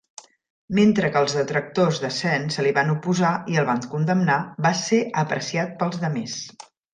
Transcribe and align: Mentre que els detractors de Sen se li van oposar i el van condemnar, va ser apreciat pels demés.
Mentre 0.77 1.09
que 1.15 1.19
els 1.25 1.33
detractors 1.39 1.99
de 2.05 2.09
Sen 2.15 2.47
se 2.55 2.65
li 2.67 2.71
van 2.77 2.89
oposar 2.93 3.35
i 3.53 3.59
el 3.63 3.67
van 3.69 3.85
condemnar, 3.93 4.39
va 4.69 4.73
ser 4.81 5.03
apreciat 5.25 5.77
pels 5.85 6.01
demés. 6.07 6.41